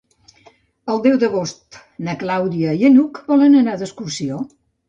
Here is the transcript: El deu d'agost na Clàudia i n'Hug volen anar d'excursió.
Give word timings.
El 0.93 1.03
deu 1.03 1.19
d'agost 1.25 1.77
na 2.09 2.17
Clàudia 2.23 2.75
i 2.87 2.93
n'Hug 2.97 3.23
volen 3.31 3.63
anar 3.63 3.81
d'excursió. 3.83 4.43